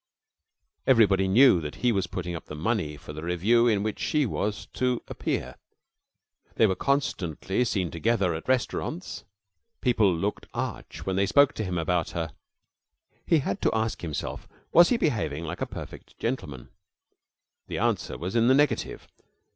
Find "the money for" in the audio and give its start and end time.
2.47-3.13